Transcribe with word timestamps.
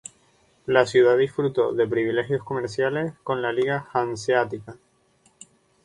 La 0.65 0.87
ciudad 0.87 1.15
disfrutó 1.15 1.73
de 1.75 1.85
privilegios 1.87 2.41
comerciales 2.43 3.13
con 3.21 3.43
la 3.43 3.51
Liga 3.53 3.87
Hanseática. 3.93 4.75